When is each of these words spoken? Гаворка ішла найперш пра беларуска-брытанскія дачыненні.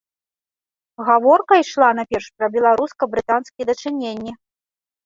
Гаворка 1.09 1.53
ішла 1.65 1.89
найперш 1.99 2.27
пра 2.41 2.47
беларуска-брытанскія 2.57 3.63
дачыненні. 3.73 4.31